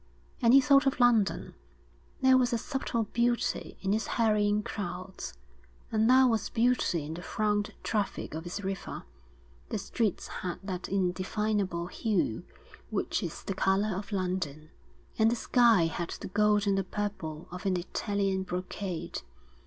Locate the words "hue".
11.85-12.41